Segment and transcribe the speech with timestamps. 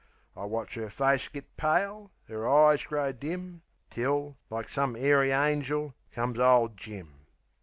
[0.35, 3.61] I watch 'er face git pale, 'er eyes grow dim;
[3.91, 7.13] Till like some 'airy angel comes ole Jim.